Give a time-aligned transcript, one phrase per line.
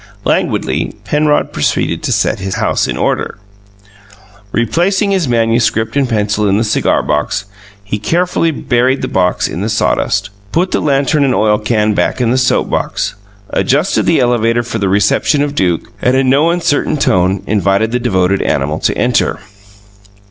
[0.25, 3.37] Languidly, Penrod proceeded to set his house in order.
[4.51, 7.45] Replacing his manuscript and pencil in the cigar box,
[7.83, 12.19] he carefully buried the box in the sawdust, put the lantern and oil can back
[12.19, 13.13] in the soap box,
[13.51, 17.99] adjusted the elevator for the reception of Duke, and, in no uncertain tone, invited the
[17.99, 19.37] devoted animal to enter.